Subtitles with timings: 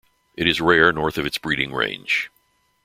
[0.35, 2.31] It is rare north of its breeding range.